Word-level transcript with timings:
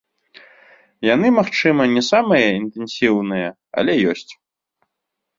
Яны, 1.07 1.27
магчыма, 1.39 1.83
не 1.95 2.01
самыя 2.11 2.47
інтэнсіўныя, 2.61 3.47
але 3.83 3.93
ёсць. 4.15 4.33